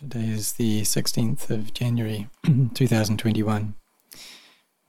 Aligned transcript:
Today 0.00 0.26
is 0.28 0.54
the 0.54 0.82
16th 0.82 1.50
of 1.50 1.72
January 1.72 2.28
2021. 2.74 3.74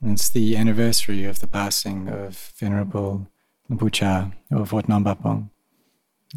And 0.02 0.12
it's 0.12 0.28
the 0.28 0.56
anniversary 0.56 1.24
of 1.24 1.38
the 1.38 1.46
passing 1.46 2.08
of 2.08 2.52
Venerable 2.58 3.28
Lumpucha 3.70 4.32
of 4.50 4.72
Wat 4.72 4.88
Nong 4.88 5.04
Pah 5.04 5.14
Pong. 5.14 5.50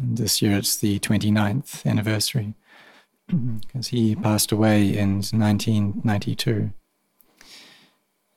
And 0.00 0.16
this 0.16 0.40
year 0.40 0.56
it's 0.56 0.76
the 0.76 1.00
29th 1.00 1.84
anniversary 1.84 2.54
because 3.26 3.88
he 3.88 4.14
passed 4.14 4.52
away 4.52 4.96
in 4.96 5.14
1992. 5.14 6.72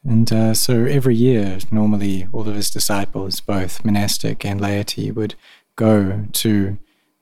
And 0.04 0.34
uh, 0.34 0.54
so 0.56 0.84
every 0.86 1.16
year, 1.16 1.60
normally 1.72 2.28
all 2.34 2.50
of 2.50 2.56
his 2.56 2.72
disciples, 2.72 3.40
both 3.40 3.86
monastic 3.86 4.44
and 4.44 4.60
laity, 4.60 5.12
would 5.12 5.36
go 5.76 6.26
to 6.34 6.80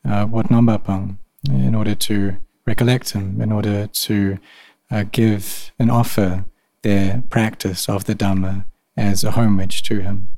uh, 0.09 0.25
Wat 0.29 0.49
Nong 0.49 0.65
Pah 0.65 0.77
Pong 0.77 1.19
in 1.49 1.75
order 1.75 1.93
to 1.93 2.37
recollect 2.65 3.11
him, 3.11 3.41
in 3.41 3.51
order 3.51 3.87
to 3.87 4.37
uh, 4.89 5.03
give 5.11 5.71
and 5.79 5.89
offer 5.89 6.45
their 6.81 7.23
practice 7.29 7.87
of 7.87 8.05
the 8.05 8.15
Dhamma 8.15 8.65
as 8.97 9.23
a 9.23 9.31
homage 9.31 9.83
to 9.83 10.01
him. 10.01 10.29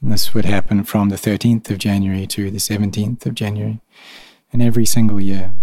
And 0.00 0.12
this 0.12 0.34
would 0.34 0.44
happen 0.44 0.84
from 0.84 1.08
the 1.08 1.16
13th 1.16 1.70
of 1.70 1.78
January 1.78 2.26
to 2.28 2.50
the 2.50 2.58
17th 2.58 3.26
of 3.26 3.34
January, 3.34 3.80
and 4.52 4.62
every 4.62 4.84
single 4.84 5.20
year. 5.20 5.54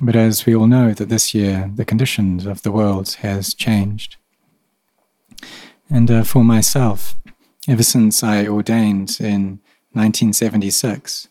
But 0.00 0.16
as 0.16 0.46
we 0.46 0.54
all 0.54 0.66
know, 0.66 0.92
that 0.94 1.10
this 1.10 1.34
year 1.34 1.70
the 1.74 1.84
conditions 1.84 2.46
of 2.46 2.62
the 2.62 2.72
world 2.72 3.12
has 3.20 3.54
changed. 3.54 4.16
And 5.90 6.10
uh, 6.10 6.24
for 6.24 6.42
myself, 6.42 7.16
ever 7.68 7.82
since 7.82 8.22
I 8.22 8.46
ordained 8.46 9.18
in 9.20 9.60
1976, 9.92 11.28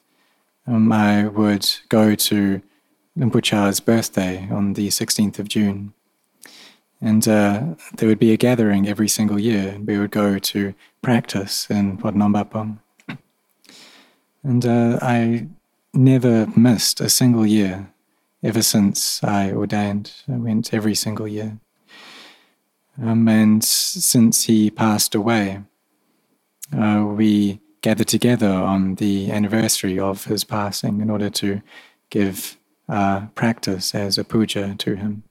um, 0.67 0.91
I 0.91 1.27
would 1.27 1.67
go 1.89 2.13
to 2.13 2.61
Lumpucha's 3.17 3.79
birthday 3.79 4.47
on 4.51 4.73
the 4.73 4.87
16th 4.87 5.39
of 5.39 5.47
June. 5.47 5.93
And 7.01 7.27
uh, 7.27 7.75
there 7.95 8.09
would 8.09 8.19
be 8.19 8.33
a 8.33 8.37
gathering 8.37 8.87
every 8.87 9.07
single 9.07 9.39
year. 9.39 9.77
We 9.83 9.97
would 9.97 10.11
go 10.11 10.37
to 10.37 10.73
practice 11.01 11.69
in 11.69 11.97
Wat 11.97 12.13
Pah 12.13 12.43
Pong. 12.43 12.79
And 14.43 14.65
uh, 14.65 14.99
I 15.01 15.47
never 15.93 16.47
missed 16.55 17.01
a 17.01 17.09
single 17.09 17.45
year 17.45 17.91
ever 18.43 18.61
since 18.61 19.23
I 19.23 19.51
ordained. 19.51 20.13
I 20.31 20.37
went 20.37 20.73
every 20.73 20.95
single 20.95 21.27
year. 21.27 21.59
Um, 23.01 23.27
and 23.27 23.63
since 23.63 24.43
he 24.43 24.69
passed 24.69 25.15
away, 25.15 25.61
uh, 26.77 27.05
we 27.07 27.61
gathered 27.81 28.07
together 28.07 28.49
on 28.49 28.95
the 28.95 29.31
anniversary 29.31 29.97
of 29.97 30.25
his 30.25 30.43
passing 30.43 31.01
in 31.01 31.09
order 31.09 31.29
to 31.29 31.61
give 32.09 32.57
uh, 32.89 33.27
practice 33.35 33.93
as 33.93 34.17
a 34.17 34.23
puja 34.23 34.75
to 34.75 34.95
him. 34.95 35.23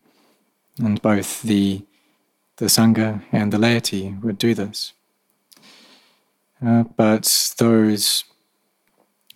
And 0.78 1.02
both 1.02 1.42
the, 1.42 1.84
the 2.56 2.66
Sangha 2.66 3.22
and 3.32 3.52
the 3.52 3.58
laity 3.58 4.14
would 4.22 4.38
do 4.38 4.54
this. 4.54 4.92
Uh, 6.64 6.84
but 6.96 7.54
those 7.58 8.24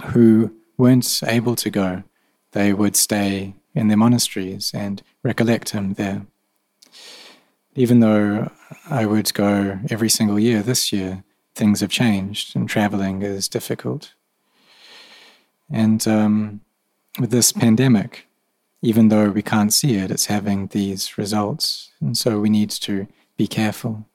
who 0.07 0.55
weren't 0.77 1.21
able 1.27 1.57
to 1.57 1.71
go, 1.71 2.03
they 2.53 2.73
would 2.73 2.97
stay 2.97 3.55
in 3.75 3.89
their 3.89 3.97
monasteries 3.97 4.71
and 4.75 5.03
recollect 5.23 5.71
him 5.71 5.95
there. 5.95 6.27
Even 7.75 8.01
though 8.01 8.51
I 8.91 9.07
would 9.07 9.33
go 9.35 9.79
every 9.91 10.11
single 10.11 10.39
year 10.39 10.63
this 10.63 10.93
year, 10.93 11.25
things 11.55 11.81
have 11.81 11.91
changed 11.91 12.55
and 12.55 12.69
traveling 12.69 13.23
is 13.23 13.49
difficult. 13.49 14.13
And 15.71 16.07
um, 16.07 16.61
with 17.19 17.31
this 17.31 17.53
pandemic, 17.53 18.27
even 18.81 19.09
though 19.09 19.31
we 19.31 19.43
can't 19.43 19.73
see 19.73 19.97
it, 19.97 20.11
it's 20.11 20.27
having 20.27 20.69
these 20.69 21.17
results. 21.19 21.93
And 22.01 22.17
so 22.17 22.41
we 22.41 22.51
need 22.51 22.71
to 22.71 23.07
be 23.37 23.47
careful. 23.47 24.07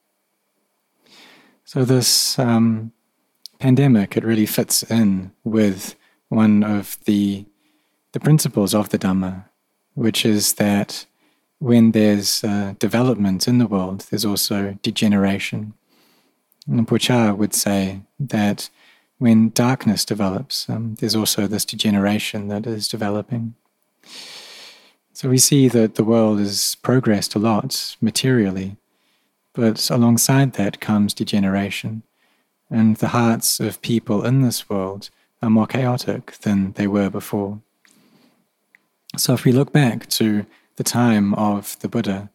So, 1.66 1.84
this 1.84 2.40
um, 2.40 2.94
pandemic, 3.59 4.16
it 4.16 4.24
really 4.24 4.46
fits 4.46 4.84
in 4.84 5.31
with 5.44 5.96
one 6.30 6.63
of 6.63 6.97
the, 7.06 7.46
the 8.13 8.19
principles 8.19 8.74
of 8.74 8.90
the 8.90 8.97
Dhamma, 8.97 9.46
which 9.94 10.25
is 10.25 10.53
that 10.53 11.06
when 11.59 11.91
there's 11.91 12.44
uh, 12.44 12.75
development 12.79 13.47
in 13.47 13.58
the 13.58 13.68
world, 13.68 14.06
there's 14.09 14.25
also 14.25 14.78
degeneration. 14.81 15.74
And 16.68 16.88
Pucha 16.88 17.35
would 17.35 17.53
say 17.53 18.02
that 18.19 18.69
when 19.17 19.50
darkness 19.50 20.05
develops, 20.05 20.69
um, 20.69 20.95
there's 21.00 21.16
also 21.16 21.47
this 21.47 21.66
degeneration 21.66 22.47
that 22.50 22.67
is 22.67 22.88
developing. 22.88 23.55
So 25.13 25.29
we 25.29 25.39
see 25.39 25.67
that 25.69 25.95
the 25.95 26.03
world 26.03 26.39
has 26.39 26.75
progressed 26.75 27.33
a 27.33 27.39
lot 27.39 27.95
materially, 28.00 28.78
but 29.53 29.89
alongside 29.89 30.53
that 30.53 30.79
comes 30.79 31.16
degeneration, 31.16 32.03
and 32.69 32.97
the 32.97 33.07
hearts 33.07 33.59
of 33.59 33.81
people 33.81 34.23
in 34.23 34.41
this 34.41 34.69
world 34.69 35.09
are 35.41 35.49
more 35.49 35.67
chaotic 35.67 36.34
than 36.41 36.73
they 36.73 36.85
were 36.88 37.09
before. 37.09 37.61
So 39.17 39.34
if 39.34 39.45
we 39.45 39.51
look 39.51 39.72
back 39.72 40.07
to 40.09 40.45
the 40.75 40.84
time 40.84 41.34
of 41.34 41.79
the 41.79 41.88
Buddha, 41.88 42.29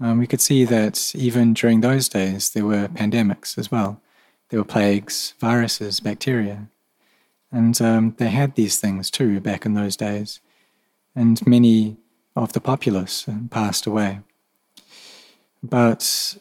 um, 0.00 0.18
we 0.18 0.26
could 0.28 0.40
see 0.40 0.64
that 0.64 1.12
even 1.16 1.54
during 1.54 1.80
those 1.80 2.08
days 2.08 2.50
there 2.50 2.64
were 2.64 2.88
pandemics 2.88 3.58
as 3.58 3.70
well. 3.70 4.00
There 4.52 4.60
were 4.60 4.64
plagues, 4.64 5.32
viruses, 5.40 5.98
bacteria. 6.00 6.68
And 7.50 7.80
um, 7.80 8.14
they 8.18 8.28
had 8.28 8.54
these 8.54 8.78
things 8.78 9.10
too 9.10 9.40
back 9.40 9.64
in 9.64 9.72
those 9.72 9.96
days. 9.96 10.40
And 11.16 11.44
many 11.46 11.96
of 12.36 12.52
the 12.52 12.60
populace 12.60 13.26
passed 13.48 13.86
away. 13.86 14.20
But 15.62 16.36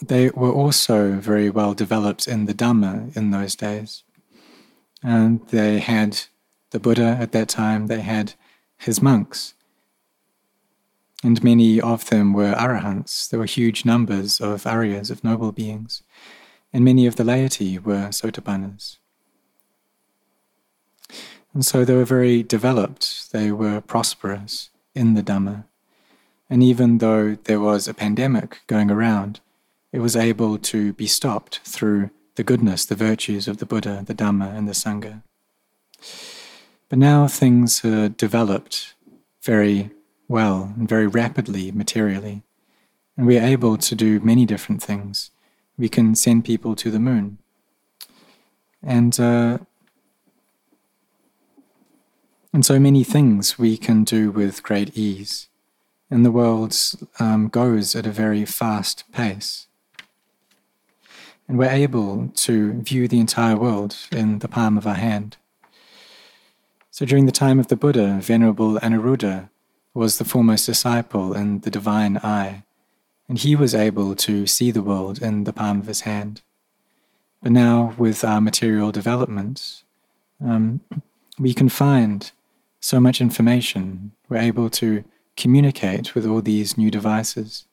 they 0.00 0.30
were 0.30 0.50
also 0.50 1.16
very 1.16 1.50
well 1.50 1.74
developed 1.74 2.26
in 2.26 2.46
the 2.46 2.54
Dhamma 2.54 3.14
in 3.14 3.30
those 3.30 3.54
days. 3.54 4.04
And 5.02 5.46
they 5.48 5.80
had 5.80 6.18
the 6.70 6.80
Buddha 6.80 7.18
at 7.20 7.32
that 7.32 7.50
time, 7.50 7.88
they 7.88 8.00
had 8.00 8.32
his 8.78 9.02
monks. 9.02 9.52
And 11.22 11.44
many 11.44 11.78
of 11.78 12.08
them 12.08 12.32
were 12.32 12.54
arahants. 12.54 13.28
There 13.28 13.38
were 13.38 13.44
huge 13.44 13.84
numbers 13.84 14.40
of 14.40 14.64
aryas, 14.64 15.10
of 15.10 15.22
noble 15.22 15.52
beings 15.52 16.02
and 16.72 16.84
many 16.84 17.06
of 17.06 17.16
the 17.16 17.24
laity 17.24 17.78
were 17.78 18.08
sotapannas. 18.08 18.96
And 21.52 21.66
so 21.66 21.84
they 21.84 21.94
were 21.94 22.04
very 22.04 22.42
developed, 22.42 23.32
they 23.32 23.50
were 23.50 23.80
prosperous 23.80 24.70
in 24.94 25.14
the 25.14 25.22
Dhamma. 25.22 25.64
And 26.48 26.62
even 26.62 26.98
though 26.98 27.36
there 27.44 27.60
was 27.60 27.88
a 27.88 27.94
pandemic 27.94 28.60
going 28.66 28.90
around, 28.90 29.40
it 29.92 29.98
was 29.98 30.14
able 30.14 30.58
to 30.58 30.92
be 30.92 31.06
stopped 31.06 31.60
through 31.64 32.10
the 32.36 32.44
goodness, 32.44 32.84
the 32.84 32.94
virtues 32.94 33.48
of 33.48 33.58
the 33.58 33.66
Buddha, 33.66 34.04
the 34.06 34.14
Dhamma, 34.14 34.56
and 34.56 34.68
the 34.68 34.72
Sangha. 34.72 35.22
But 36.88 36.98
now 36.98 37.26
things 37.26 37.84
are 37.84 38.08
developed 38.08 38.94
very 39.42 39.90
well 40.28 40.72
and 40.76 40.88
very 40.88 41.06
rapidly 41.06 41.72
materially, 41.72 42.42
and 43.16 43.26
we 43.26 43.36
are 43.38 43.44
able 43.44 43.76
to 43.76 43.94
do 43.94 44.20
many 44.20 44.46
different 44.46 44.82
things 44.82 45.30
we 45.80 45.88
can 45.88 46.14
send 46.14 46.44
people 46.44 46.76
to 46.76 46.90
the 46.90 47.00
moon. 47.00 47.38
And 48.82 49.18
uh, 49.18 49.58
and 52.52 52.66
so 52.66 52.78
many 52.78 53.04
things 53.04 53.58
we 53.58 53.76
can 53.76 54.04
do 54.04 54.30
with 54.30 54.62
great 54.62 54.96
ease. 54.96 55.48
And 56.10 56.24
the 56.24 56.32
world 56.32 56.76
um, 57.20 57.48
goes 57.48 57.94
at 57.94 58.06
a 58.06 58.10
very 58.10 58.44
fast 58.44 59.04
pace. 59.12 59.68
And 61.46 61.56
we're 61.56 61.70
able 61.70 62.28
to 62.46 62.72
view 62.82 63.06
the 63.06 63.20
entire 63.20 63.56
world 63.56 63.96
in 64.10 64.40
the 64.40 64.48
palm 64.48 64.76
of 64.76 64.86
our 64.86 64.94
hand. 64.94 65.36
So 66.90 67.06
during 67.06 67.26
the 67.26 67.32
time 67.32 67.60
of 67.60 67.68
the 67.68 67.76
Buddha, 67.76 68.18
Venerable 68.20 68.80
Anuruddha 68.80 69.48
was 69.94 70.18
the 70.18 70.24
foremost 70.24 70.66
disciple 70.66 71.32
in 71.32 71.60
the 71.60 71.70
divine 71.70 72.18
eye 72.18 72.64
and 73.30 73.38
he 73.38 73.54
was 73.54 73.76
able 73.76 74.16
to 74.16 74.44
see 74.44 74.72
the 74.72 74.82
world 74.82 75.22
in 75.22 75.44
the 75.44 75.52
palm 75.52 75.78
of 75.78 75.86
his 75.86 76.00
hand. 76.00 76.42
But 77.40 77.52
now, 77.52 77.94
with 77.96 78.24
our 78.24 78.40
material 78.40 78.90
development, 78.90 79.84
um, 80.44 80.80
we 81.38 81.54
can 81.54 81.68
find 81.68 82.32
so 82.80 82.98
much 82.98 83.20
information. 83.20 84.10
We're 84.28 84.38
able 84.38 84.68
to 84.70 85.04
communicate 85.36 86.12
with 86.16 86.26
all 86.26 86.42
these 86.42 86.76
new 86.76 86.90
devices. 86.90 87.66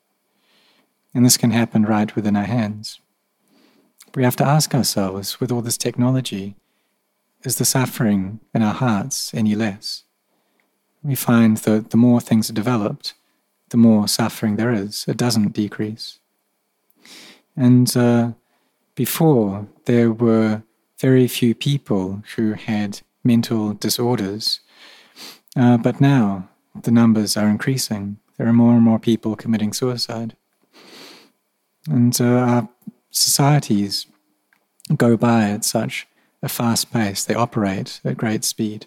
And 1.12 1.26
this 1.26 1.36
can 1.36 1.50
happen 1.50 1.82
right 1.82 2.14
within 2.14 2.36
our 2.36 2.44
hands. 2.44 3.00
We 4.14 4.22
have 4.22 4.36
to 4.36 4.46
ask 4.46 4.72
ourselves 4.76 5.40
with 5.40 5.50
all 5.50 5.62
this 5.62 5.76
technology, 5.76 6.54
is 7.42 7.58
the 7.58 7.64
suffering 7.64 8.38
in 8.54 8.62
our 8.62 8.74
hearts 8.74 9.34
any 9.34 9.56
less? 9.56 10.04
We 11.02 11.16
find 11.16 11.56
that 11.58 11.90
the 11.90 11.96
more 11.96 12.20
things 12.20 12.48
are 12.48 12.52
developed, 12.62 13.14
the 13.70 13.76
more 13.76 14.08
suffering 14.08 14.56
there 14.56 14.72
is. 14.72 15.04
It 15.08 15.16
doesn't 15.16 15.52
decrease. 15.52 16.18
And 17.56 17.94
uh, 17.96 18.32
before, 18.94 19.66
there 19.84 20.12
were 20.12 20.62
very 20.98 21.28
few 21.28 21.54
people 21.54 22.22
who 22.36 22.54
had 22.54 23.00
mental 23.24 23.74
disorders. 23.74 24.60
Uh, 25.56 25.76
but 25.76 26.00
now 26.00 26.48
the 26.82 26.90
numbers 26.90 27.36
are 27.36 27.48
increasing. 27.48 28.18
There 28.36 28.46
are 28.46 28.52
more 28.52 28.74
and 28.74 28.82
more 28.82 28.98
people 28.98 29.36
committing 29.36 29.72
suicide. 29.72 30.36
And 31.88 32.18
uh, 32.20 32.24
our 32.24 32.68
societies 33.10 34.06
go 34.96 35.16
by 35.16 35.50
at 35.50 35.64
such 35.64 36.06
a 36.42 36.48
fast 36.48 36.92
pace, 36.92 37.24
they 37.24 37.34
operate 37.34 38.00
at 38.04 38.16
great 38.16 38.44
speed. 38.44 38.86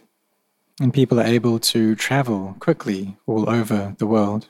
And 0.80 0.94
people 0.94 1.19
are 1.19 1.25
able 1.25 1.60
to 1.60 1.95
travel 1.95 2.56
quickly 2.60 3.18
all 3.27 3.50
over 3.50 3.95
the 3.98 4.07
world, 4.07 4.48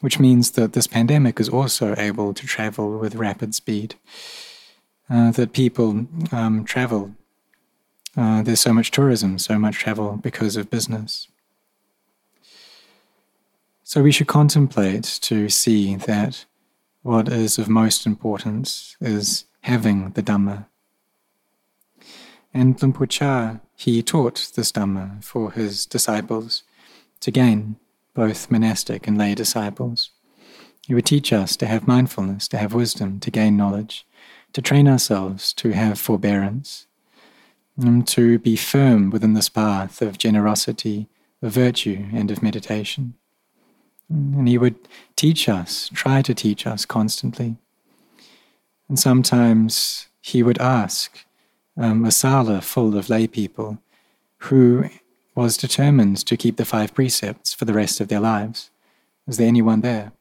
which 0.00 0.18
means 0.18 0.52
that 0.52 0.72
this 0.72 0.86
pandemic 0.86 1.40
is 1.40 1.48
also 1.48 1.94
able 1.96 2.34
to 2.34 2.46
travel 2.46 2.98
with 2.98 3.14
rapid 3.14 3.54
speed. 3.54 3.94
Uh, 5.08 5.30
that 5.30 5.52
people 5.52 6.08
um, 6.32 6.64
travel. 6.64 7.14
Uh, 8.16 8.42
there's 8.42 8.60
so 8.60 8.72
much 8.72 8.90
tourism, 8.90 9.38
so 9.38 9.56
much 9.56 9.76
travel 9.76 10.18
because 10.20 10.56
of 10.56 10.68
business. 10.68 11.28
So 13.84 14.02
we 14.02 14.10
should 14.10 14.26
contemplate 14.26 15.04
to 15.22 15.48
see 15.48 15.94
that 15.94 16.44
what 17.02 17.28
is 17.28 17.56
of 17.56 17.68
most 17.68 18.04
importance 18.04 18.96
is 19.00 19.44
having 19.60 20.10
the 20.10 20.24
Dhamma. 20.24 20.66
Ajahn 22.52 23.08
Chah, 23.08 23.58
he 23.76 24.02
taught 24.02 24.50
this 24.56 24.72
Dhamma 24.72 25.22
for 25.22 25.52
his 25.52 25.86
disciples 25.86 26.64
to 27.20 27.30
gain 27.30 27.76
both 28.16 28.50
monastic 28.50 29.06
and 29.06 29.16
lay 29.16 29.34
disciples. 29.34 30.10
He 30.86 30.94
would 30.94 31.06
teach 31.06 31.32
us 31.32 31.54
to 31.56 31.66
have 31.66 31.86
mindfulness, 31.86 32.48
to 32.48 32.58
have 32.58 32.74
wisdom, 32.74 33.20
to 33.20 33.30
gain 33.30 33.56
knowledge, 33.56 34.06
to 34.52 34.62
train 34.62 34.88
ourselves 34.88 35.52
to 35.54 35.70
have 35.70 35.98
forbearance, 35.98 36.86
and 37.78 38.08
to 38.08 38.38
be 38.38 38.56
firm 38.56 39.10
within 39.10 39.34
this 39.34 39.50
path 39.50 40.00
of 40.00 40.16
generosity, 40.16 41.08
of 41.42 41.52
virtue, 41.52 42.06
and 42.12 42.30
of 42.30 42.42
meditation. 42.42 43.14
And 44.08 44.48
he 44.48 44.56
would 44.56 44.76
teach 45.14 45.48
us, 45.48 45.90
try 45.92 46.22
to 46.22 46.34
teach 46.34 46.66
us 46.66 46.86
constantly. 46.86 47.56
And 48.88 48.98
sometimes 48.98 50.06
he 50.22 50.42
would 50.42 50.58
ask 50.58 51.26
um, 51.76 52.04
a 52.04 52.10
sala 52.10 52.60
full 52.60 52.96
of 52.96 53.10
lay 53.10 53.26
people 53.26 53.78
who 54.38 54.88
was 55.36 55.56
determined 55.56 56.24
to 56.26 56.36
keep 56.36 56.56
the 56.56 56.64
five 56.64 56.94
precepts 56.94 57.52
for 57.54 57.66
the 57.66 57.74
rest 57.74 58.00
of 58.00 58.08
their 58.08 58.20
lives. 58.20 58.70
Was 59.26 59.36
there 59.36 59.46
anyone 59.46 59.82
there? 59.82 60.12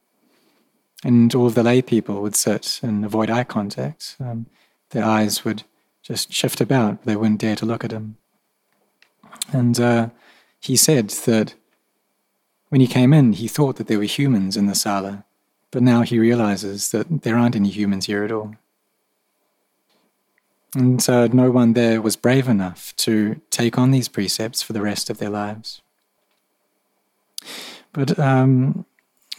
And 1.03 1.33
all 1.33 1.47
of 1.47 1.55
the 1.55 1.63
lay 1.63 1.81
people 1.81 2.21
would 2.21 2.35
sit 2.35 2.79
and 2.83 3.05
avoid 3.05 3.29
eye 3.29 3.45
contact. 3.45 4.17
Um, 4.19 4.45
their 4.89 5.05
eyes 5.05 5.45
would 5.45 5.63
just 6.03 6.33
shift 6.33 6.61
about, 6.61 7.03
they 7.05 7.15
wouldn't 7.15 7.41
dare 7.41 7.55
to 7.55 7.65
look 7.65 7.83
at 7.83 7.91
him. 7.91 8.17
And 9.51 9.79
uh, 9.79 10.09
he 10.59 10.75
said 10.75 11.09
that 11.09 11.55
when 12.69 12.81
he 12.81 12.87
came 12.87 13.13
in, 13.13 13.33
he 13.33 13.47
thought 13.47 13.77
that 13.77 13.87
there 13.87 13.99
were 13.99 14.03
humans 14.03 14.57
in 14.57 14.65
the 14.65 14.75
sala, 14.75 15.23
but 15.71 15.81
now 15.81 16.01
he 16.01 16.19
realizes 16.19 16.91
that 16.91 17.23
there 17.23 17.37
aren't 17.37 17.55
any 17.55 17.69
humans 17.69 18.07
here 18.07 18.23
at 18.23 18.31
all. 18.31 18.55
And 20.75 21.01
so 21.01 21.27
no 21.27 21.49
one 21.51 21.73
there 21.73 22.01
was 22.01 22.17
brave 22.17 22.49
enough 22.49 22.93
to 22.97 23.39
take 23.49 23.77
on 23.77 23.91
these 23.91 24.09
precepts 24.09 24.61
for 24.61 24.73
the 24.73 24.81
rest 24.81 25.09
of 25.09 25.17
their 25.19 25.29
lives. 25.29 25.81
But 27.93 28.19
um, 28.19 28.85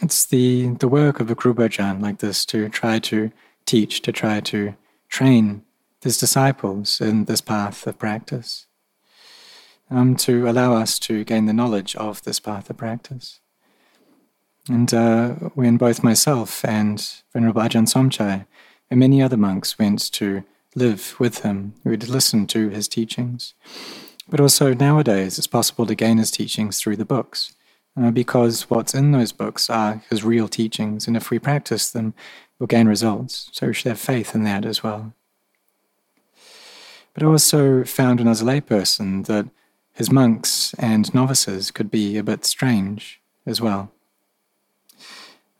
it's 0.01 0.25
the, 0.25 0.69
the 0.79 0.87
work 0.87 1.19
of 1.19 1.29
a 1.29 1.35
Kruba 1.35 1.69
Ajahn 1.69 2.01
like 2.01 2.17
this 2.19 2.43
to 2.47 2.69
try 2.69 2.97
to 2.99 3.31
teach, 3.67 4.01
to 4.01 4.11
try 4.11 4.39
to 4.41 4.75
train 5.09 5.63
his 6.01 6.17
disciples 6.17 6.99
in 6.99 7.25
this 7.25 7.41
path 7.41 7.85
of 7.85 7.99
practice 7.99 8.65
um, 9.91 10.15
to 10.15 10.49
allow 10.49 10.73
us 10.73 10.97
to 10.99 11.23
gain 11.23 11.45
the 11.45 11.53
knowledge 11.53 11.95
of 11.95 12.23
this 12.23 12.39
path 12.39 12.69
of 12.69 12.77
practice. 12.77 13.39
And 14.67 14.93
uh, 14.93 15.29
when 15.53 15.77
both 15.77 16.03
myself 16.03 16.65
and 16.65 17.05
Venerable 17.31 17.61
Ajahn 17.61 17.87
Somchai 17.87 18.45
and 18.89 18.99
many 18.99 19.21
other 19.21 19.37
monks 19.37 19.77
went 19.79 20.11
to 20.13 20.43
live 20.75 21.15
with 21.19 21.39
him, 21.39 21.73
we 21.83 21.91
would 21.91 22.07
listen 22.07 22.47
to 22.47 22.69
his 22.69 22.87
teachings. 22.87 23.53
But 24.29 24.39
also 24.39 24.73
nowadays, 24.73 25.37
it's 25.37 25.47
possible 25.47 25.85
to 25.85 25.95
gain 25.95 26.17
his 26.17 26.31
teachings 26.31 26.79
through 26.79 26.97
the 26.97 27.05
books, 27.05 27.55
uh, 27.95 28.11
because 28.11 28.69
what's 28.69 28.93
in 28.93 29.11
those 29.11 29.31
books 29.31 29.69
are 29.69 30.03
his 30.09 30.23
real 30.23 30.47
teachings, 30.47 31.07
and 31.07 31.15
if 31.15 31.29
we 31.29 31.39
practice 31.39 31.89
them, 31.89 32.13
we'll 32.59 32.67
gain 32.67 32.87
results. 32.87 33.49
So 33.53 33.67
we 33.67 33.73
should 33.73 33.89
have 33.89 33.99
faith 33.99 34.35
in 34.35 34.43
that 34.43 34.65
as 34.65 34.83
well. 34.83 35.13
But 37.13 37.23
I 37.23 37.25
also 37.27 37.83
found 37.83 38.19
when 38.19 38.27
I 38.27 38.31
was 38.31 38.41
a 38.41 38.45
layperson 38.45 39.25
that 39.25 39.47
his 39.93 40.11
monks 40.11 40.75
and 40.77 41.11
novices 41.13 41.71
could 41.71 41.89
be 41.89 42.17
a 42.17 42.23
bit 42.23 42.45
strange 42.45 43.19
as 43.47 43.59
well. 43.59 43.91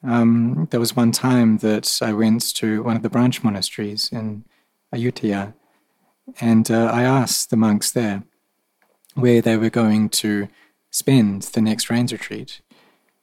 Um, 0.03 0.68
there 0.69 0.80
was 0.80 0.95
one 0.95 1.12
time 1.12 1.57
that 1.60 2.00
I 2.01 2.13
went 2.13 2.53
to 2.56 2.83
one 2.83 2.95
of 2.95 3.01
the 3.01 3.10
branch 3.10 3.44
monasteries 3.44 4.12
in 4.12 4.45
Ayutthaya, 4.94 5.54
and 6.39 6.69
uh, 6.69 6.86
I 6.86 7.04
asked 7.04 7.50
the 7.50 7.57
monks 7.57 7.92
there 7.92 8.24
where 9.16 9.42
they 9.42 9.57
were 9.57 9.69
going 9.69 10.10
to 10.10 10.48
spend 10.92 11.44
the 11.44 11.62
next 11.62 11.89
rains 11.89 12.12
retreat. 12.12 12.62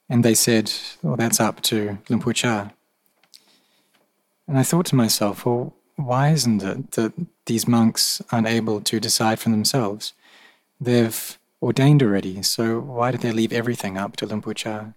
And 0.09 0.23
they 0.23 0.35
said, 0.35 0.71
well, 1.01 1.15
that's 1.15 1.39
up 1.39 1.61
to 1.63 1.97
Luang 2.09 2.21
Por 2.21 2.33
Chah. 2.33 2.69
And 4.47 4.57
I 4.57 4.63
thought 4.63 4.85
to 4.87 4.95
myself, 4.95 5.45
well, 5.45 5.73
why 5.95 6.29
isn't 6.29 6.61
it 6.61 6.91
that 6.91 7.13
these 7.45 7.67
monks 7.67 8.21
aren't 8.31 8.47
able 8.47 8.81
to 8.81 8.99
decide 8.99 9.39
for 9.39 9.49
themselves? 9.49 10.13
They've 10.79 11.39
ordained 11.61 12.03
already, 12.03 12.43
so 12.43 12.79
why 12.79 13.11
did 13.11 13.21
they 13.21 13.31
leave 13.31 13.53
everything 13.53 13.97
up 13.97 14.15
to 14.17 14.25
Luang 14.25 14.41
Por 14.41 14.53
Chah? 14.53 14.87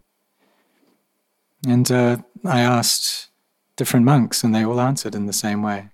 And 1.67 1.91
uh, 1.91 2.19
I 2.45 2.61
asked 2.61 3.29
different 3.77 4.05
monks, 4.05 4.45
and 4.45 4.55
they 4.55 4.65
all 4.65 4.81
answered 4.81 5.15
in 5.15 5.27
the 5.27 5.33
same 5.33 5.63
way. 5.63 5.89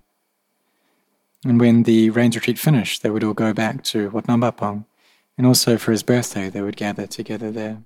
And 1.45 1.59
when 1.59 1.83
the 1.83 2.09
rains 2.09 2.35
retreat 2.35 2.59
finished, 2.59 3.01
they 3.01 3.09
would 3.09 3.23
all 3.23 3.33
go 3.33 3.53
back 3.53 3.83
to 3.85 4.09
Wat 4.09 4.27
Nong 4.27 4.41
Pah 4.41 4.51
Pong, 4.51 4.85
and 5.37 5.47
also 5.47 5.77
for 5.77 5.91
his 5.91 6.03
birthday, 6.03 6.49
they 6.49 6.61
would 6.61 6.75
gather 6.75 7.07
together 7.07 7.51
there. 7.51 7.83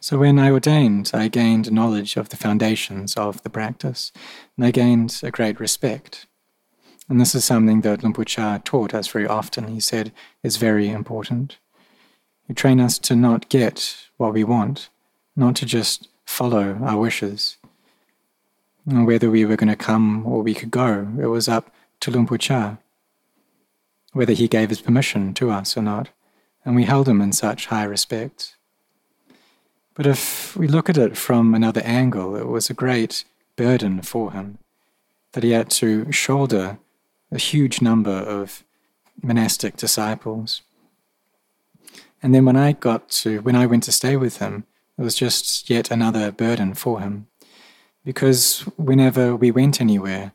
So 0.00 0.18
when 0.18 0.38
I 0.38 0.50
ordained, 0.50 1.12
I 1.14 1.28
gained 1.28 1.72
knowledge 1.72 2.16
of 2.16 2.28
the 2.28 2.36
foundations 2.36 3.16
of 3.16 3.42
the 3.42 3.50
practice, 3.50 4.12
and 4.56 4.66
I 4.66 4.70
gained 4.70 5.20
a 5.22 5.30
great 5.30 5.58
respect 5.58 6.26
and 7.08 7.20
this 7.20 7.34
is 7.34 7.44
something 7.44 7.80
that 7.80 8.02
Luang 8.02 8.12
Por 8.12 8.24
Chah 8.24 8.58
taught 8.64 8.92
us 8.92 9.08
very 9.08 9.26
often. 9.26 9.68
He 9.68 9.80
said 9.80 10.12
is 10.42 10.56
very 10.56 10.90
important. 10.90 11.58
He 12.46 12.54
trained 12.54 12.80
us 12.80 12.98
to 13.00 13.16
not 13.16 13.48
get 13.48 13.96
what 14.16 14.34
we 14.34 14.44
want, 14.44 14.88
not 15.34 15.56
to 15.56 15.66
just 15.66 16.08
follow 16.26 16.78
our 16.82 16.98
wishes. 16.98 17.56
Whether 18.90 19.30
we 19.30 19.44
were 19.44 19.56
going 19.56 19.68
to 19.68 19.76
come 19.76 20.26
or 20.26 20.40
we 20.40 20.54
could 20.54 20.70
go, 20.70 21.06
it 21.20 21.26
was 21.26 21.46
up 21.46 21.70
to 22.00 22.10
Luang 22.10 22.26
Por 22.26 22.38
Chah, 22.38 22.76
whether 24.14 24.32
he 24.32 24.48
gave 24.48 24.70
his 24.70 24.80
permission 24.80 25.34
to 25.34 25.50
us 25.50 25.76
or 25.76 25.82
not, 25.82 26.08
and 26.64 26.74
we 26.74 26.84
held 26.84 27.06
him 27.06 27.20
in 27.20 27.32
such 27.32 27.66
high 27.66 27.84
respect. 27.84 28.56
But 29.92 30.06
if 30.06 30.56
we 30.56 30.68
look 30.68 30.88
at 30.88 30.96
it 30.96 31.18
from 31.18 31.54
another 31.54 31.82
angle, 31.82 32.34
it 32.34 32.46
was 32.46 32.70
a 32.70 32.74
great 32.74 33.24
burden 33.56 34.00
for 34.00 34.32
him 34.32 34.56
that 35.32 35.42
he 35.42 35.50
had 35.50 35.68
to 35.70 36.10
shoulder 36.10 36.78
a 37.30 37.38
huge 37.38 37.82
number 37.82 38.10
of 38.10 38.64
monastic 39.22 39.76
disciples. 39.76 40.62
And 42.22 42.34
then 42.34 42.46
when 42.46 42.56
I 42.56 42.72
got 42.72 43.10
to, 43.10 43.42
when 43.42 43.54
I 43.54 43.66
went 43.66 43.82
to 43.82 43.92
stay 43.92 44.16
with 44.16 44.38
him, 44.38 44.64
it 44.96 45.02
was 45.02 45.14
just 45.14 45.68
yet 45.68 45.90
another 45.90 46.32
burden 46.32 46.72
for 46.72 47.00
him. 47.00 47.26
Because 48.08 48.60
whenever 48.78 49.36
we 49.36 49.50
went 49.50 49.82
anywhere, 49.82 50.32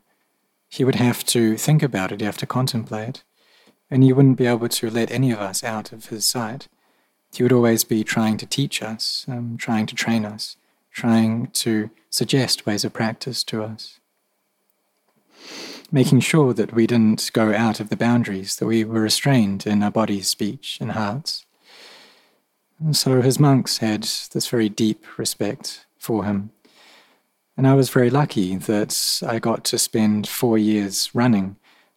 he 0.68 0.84
would 0.84 0.94
have 0.94 1.24
to 1.24 1.56
think 1.56 1.82
about 1.82 2.12
it, 2.12 2.20
he'd 2.20 2.26
have 2.26 2.36
to 2.36 2.46
contemplate, 2.46 3.24
and 3.90 4.04
he 4.04 4.12
wouldn't 4.12 4.38
be 4.38 4.46
able 4.46 4.68
to 4.68 4.90
let 4.90 5.10
any 5.10 5.32
of 5.32 5.40
us 5.40 5.64
out 5.64 5.90
of 5.90 6.06
his 6.06 6.24
sight. 6.24 6.68
He 7.34 7.42
would 7.42 7.50
always 7.50 7.82
be 7.82 8.04
trying 8.04 8.36
to 8.36 8.46
teach 8.46 8.80
us, 8.80 9.26
um, 9.26 9.56
trying 9.58 9.86
to 9.86 9.96
train 9.96 10.24
us, 10.24 10.56
trying 10.92 11.48
to 11.64 11.90
suggest 12.10 12.64
ways 12.64 12.84
of 12.84 12.92
practice 12.92 13.42
to 13.42 13.64
us 13.64 13.98
making 15.90 16.20
sure 16.20 16.54
that 16.54 16.72
we 16.74 16.86
didn't 16.86 17.30
go 17.32 17.52
out 17.52 17.80
of 17.80 17.88
the 17.88 17.96
boundaries, 17.96 18.56
that 18.56 18.66
we 18.66 18.84
were 18.84 19.00
restrained 19.00 19.66
in 19.66 19.82
our 19.82 19.90
bodies, 19.90 20.28
speech, 20.28 20.78
and 20.80 20.92
hearts. 20.92 21.44
And 22.78 22.96
so 22.96 23.20
his 23.20 23.40
monks 23.40 23.78
had 23.78 24.02
this 24.02 24.48
very 24.48 24.68
deep 24.68 25.18
respect 25.18 25.86
for 25.98 26.24
him. 26.24 26.50
And 27.56 27.66
I 27.66 27.74
was 27.74 27.90
very 27.90 28.10
lucky 28.10 28.56
that 28.56 29.22
I 29.26 29.38
got 29.38 29.64
to 29.64 29.78
spend 29.78 30.28
four 30.28 30.58
years 30.58 31.14
running 31.14 31.56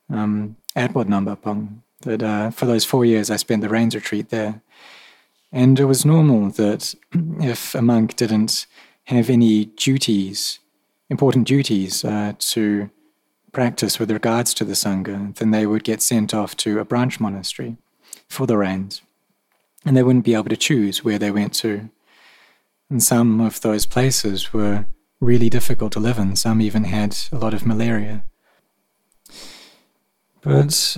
um, 0.09 0.55
at 0.75 0.93
Wat 0.93 1.09
Nong 1.09 1.25
Pah 1.25 1.35
Pong. 1.35 1.83
That 2.01 2.21
uh, 2.21 2.51
for 2.51 2.65
those 2.65 2.85
four 2.85 3.05
years 3.05 3.31
I 3.31 3.37
spent 3.37 3.61
the 3.61 3.69
rains 3.69 3.95
retreat 3.95 4.29
there. 4.29 4.61
And 5.51 5.79
it 5.79 5.85
was 5.85 6.05
normal 6.05 6.51
that 6.51 6.93
if 7.39 7.73
a 7.73 7.81
monk 7.81 8.15
didn't 8.15 8.67
have 9.05 9.29
any 9.29 9.65
duties, 9.65 10.59
important 11.09 11.47
duties 11.47 12.05
uh, 12.05 12.33
to 12.39 12.89
practice 13.51 13.97
with 13.97 14.11
regards 14.11 14.53
to 14.53 14.65
the 14.65 14.73
Sangha, 14.73 15.33
then 15.35 15.51
they 15.51 15.65
would 15.65 15.83
get 15.83 16.01
sent 16.01 16.33
off 16.33 16.55
to 16.57 16.79
a 16.79 16.85
branch 16.85 17.19
monastery 17.19 17.77
for 18.29 18.45
the 18.45 18.57
rains. 18.57 19.01
and 19.85 19.95
they 19.95 20.03
wouldn't 20.03 20.25
be 20.25 20.33
able 20.33 20.49
to 20.49 20.57
choose 20.57 21.03
where 21.03 21.17
they 21.17 21.31
went 21.31 21.53
to. 21.53 21.89
And 22.89 23.01
some 23.01 23.39
of 23.39 23.61
those 23.61 23.85
places 23.85 24.53
were 24.53 24.85
really 25.19 25.49
difficult 25.49 25.91
to 25.93 25.99
live 25.99 26.17
in. 26.17 26.35
Some 26.35 26.61
even 26.61 26.85
had 26.85 27.17
a 27.31 27.37
lot 27.37 27.53
of 27.53 27.65
malaria. 27.65 28.23
But 30.41 30.97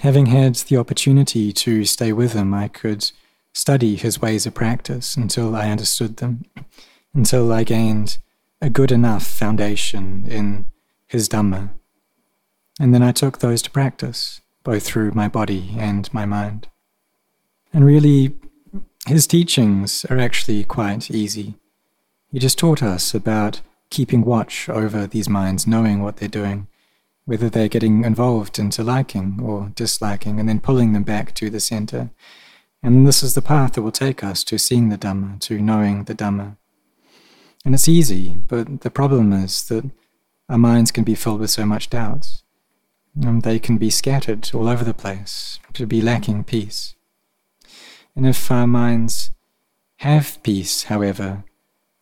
having 0.00 0.26
had 0.26 0.56
the 0.56 0.76
opportunity 0.76 1.52
to 1.52 1.84
stay 1.84 2.12
with 2.12 2.32
him, 2.32 2.52
I 2.54 2.68
could 2.68 3.10
study 3.52 3.96
his 3.96 4.20
ways 4.20 4.46
of 4.46 4.54
practice 4.54 5.16
until 5.16 5.56
I 5.56 5.70
understood 5.70 6.18
them, 6.18 6.44
until 7.14 7.52
I 7.52 7.64
gained 7.64 8.18
a 8.60 8.70
good 8.70 8.92
enough 8.92 9.26
foundation 9.26 10.26
in 10.28 10.66
his 11.06 11.28
Dhamma. 11.28 11.70
And 12.78 12.94
then 12.94 13.02
I 13.02 13.12
took 13.12 13.38
those 13.38 13.62
to 13.62 13.70
practice, 13.70 14.42
both 14.62 14.82
through 14.84 15.12
my 15.12 15.28
body 15.28 15.74
and 15.78 16.12
my 16.12 16.26
mind. 16.26 16.68
And 17.72 17.84
really, 17.84 18.36
his 19.06 19.26
teachings 19.26 20.04
are 20.10 20.18
actually 20.18 20.64
quite 20.64 21.10
easy. 21.10 21.54
He 22.36 22.40
just 22.40 22.58
taught 22.58 22.82
us 22.82 23.14
about 23.14 23.62
keeping 23.88 24.22
watch 24.22 24.68
over 24.68 25.06
these 25.06 25.26
minds, 25.26 25.66
knowing 25.66 26.02
what 26.02 26.18
they're 26.18 26.28
doing, 26.28 26.66
whether 27.24 27.48
they're 27.48 27.66
getting 27.66 28.04
involved 28.04 28.58
into 28.58 28.84
liking 28.84 29.40
or 29.42 29.72
disliking, 29.74 30.38
and 30.38 30.46
then 30.46 30.60
pulling 30.60 30.92
them 30.92 31.02
back 31.02 31.34
to 31.36 31.48
the 31.48 31.60
center. 31.60 32.10
And 32.82 33.08
this 33.08 33.22
is 33.22 33.34
the 33.34 33.40
path 33.40 33.72
that 33.72 33.80
will 33.80 33.90
take 33.90 34.22
us 34.22 34.44
to 34.44 34.58
seeing 34.58 34.90
the 34.90 34.98
Dhamma, 34.98 35.40
to 35.40 35.58
knowing 35.62 36.04
the 36.04 36.14
Dhamma. 36.14 36.58
And 37.64 37.74
it's 37.74 37.88
easy, 37.88 38.36
but 38.46 38.82
the 38.82 38.90
problem 38.90 39.32
is 39.32 39.66
that 39.68 39.90
our 40.50 40.58
minds 40.58 40.90
can 40.90 41.04
be 41.04 41.14
filled 41.14 41.40
with 41.40 41.48
so 41.48 41.64
much 41.64 41.88
doubts. 41.88 42.42
And 43.18 43.44
they 43.44 43.58
can 43.58 43.78
be 43.78 43.88
scattered 43.88 44.50
all 44.52 44.68
over 44.68 44.84
the 44.84 44.92
place, 44.92 45.58
to 45.72 45.86
be 45.86 46.02
lacking 46.02 46.44
peace. 46.44 46.96
And 48.14 48.26
if 48.26 48.50
our 48.50 48.66
minds 48.66 49.30
have 50.00 50.42
peace, 50.42 50.82
however, 50.82 51.42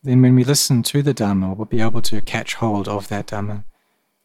then 0.05 0.21
when 0.21 0.35
we 0.35 0.43
listen 0.43 0.83
to 0.83 1.01
the 1.01 1.13
Dhamma, 1.13 1.55
we'll 1.55 1.65
be 1.65 1.81
able 1.81 2.01
to 2.03 2.21
catch 2.21 2.55
hold 2.55 2.87
of 2.87 3.07
that 3.07 3.27
Dhamma. 3.27 3.63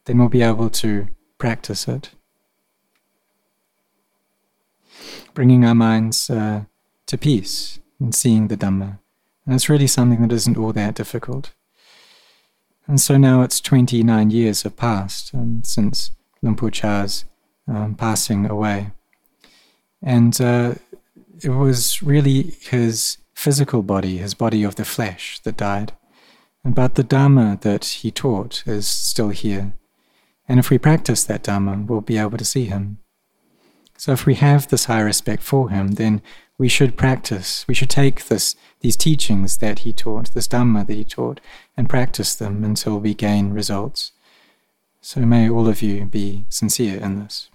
Then 0.05 0.19
we'll 0.19 0.29
be 0.29 0.43
able 0.43 0.69
to 0.69 1.07
practice 1.39 1.87
it. 1.87 2.11
Bringing 5.33 5.65
our 5.65 5.73
minds 5.73 6.29
uh, 6.29 6.65
to 7.07 7.17
peace 7.17 7.79
and 7.99 8.13
seeing 8.13 8.47
the 8.47 8.57
Dhamma. 8.57 8.99
And 9.45 9.55
it's 9.55 9.69
really 9.69 9.87
something 9.87 10.21
that 10.21 10.33
isn't 10.33 10.57
all 10.57 10.71
that 10.73 10.93
difficult. 10.95 11.51
And 12.85 13.01
so 13.01 13.17
now 13.17 13.41
it's 13.41 13.59
29 13.59 14.29
years 14.29 14.63
have 14.63 14.77
passed 14.77 15.33
um, 15.33 15.63
since 15.63 16.11
Pu 16.43 16.69
Cha's 16.69 17.25
um, 17.67 17.95
passing 17.95 18.45
away. 18.45 18.91
And 20.01 20.39
uh, 20.39 20.75
it 21.41 21.49
was 21.49 22.03
really 22.03 22.55
his 22.61 23.17
physical 23.41 23.81
body, 23.81 24.19
his 24.19 24.35
body 24.35 24.63
of 24.63 24.75
the 24.75 24.85
flesh, 24.85 25.39
that 25.39 25.57
died. 25.57 25.93
But 26.63 26.93
the 26.93 27.03
Dhamma 27.03 27.59
that 27.61 27.85
he 27.85 28.11
taught 28.11 28.63
is 28.67 28.87
still 28.87 29.29
here. 29.29 29.73
And 30.47 30.59
if 30.59 30.69
we 30.69 30.77
practice 30.77 31.23
that 31.23 31.43
Dhamma, 31.43 31.87
we'll 31.87 32.01
be 32.01 32.19
able 32.19 32.37
to 32.37 32.45
see 32.45 32.65
him. 32.65 32.99
So 33.97 34.11
if 34.11 34.25
we 34.27 34.35
have 34.35 34.67
this 34.67 34.85
high 34.85 35.01
respect 35.01 35.41
for 35.41 35.69
him, 35.69 35.93
then 35.93 36.21
we 36.59 36.67
should 36.67 36.97
practice, 36.97 37.65
we 37.67 37.73
should 37.73 37.89
take 37.89 38.25
this, 38.25 38.55
these 38.81 38.95
teachings 38.95 39.57
that 39.57 39.79
he 39.79 39.91
taught, 39.91 40.33
this 40.33 40.47
Dhamma 40.47 40.85
that 40.85 40.93
he 40.93 41.03
taught, 41.03 41.39
and 41.75 41.89
practice 41.89 42.35
them 42.35 42.63
until 42.63 42.99
we 42.99 43.15
gain 43.15 43.53
results. 43.53 44.11
So 45.01 45.21
may 45.21 45.49
all 45.49 45.67
of 45.67 45.81
you 45.81 46.05
be 46.05 46.45
sincere 46.49 46.99
in 46.99 47.19
this. 47.19 47.50